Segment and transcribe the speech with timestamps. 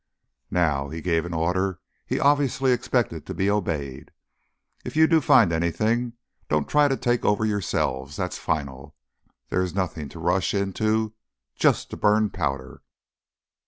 [0.49, 6.13] "Now"—he gave an order he obviously expected to be obeyed—"if you do find anything,
[6.49, 8.15] don't try to take over yourselves.
[8.15, 8.95] That's final.
[9.49, 11.13] This is nothing to rush into
[11.55, 12.81] just to burn powder.